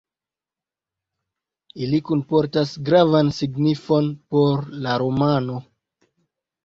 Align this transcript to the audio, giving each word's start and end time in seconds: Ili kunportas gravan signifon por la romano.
Ili 1.87 1.99
kunportas 2.07 2.73
gravan 2.89 3.31
signifon 3.41 4.09
por 4.33 4.65
la 4.87 4.97
romano. 5.05 5.61